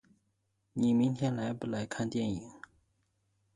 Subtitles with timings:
[0.73, 2.41] 你明天来不来看电影？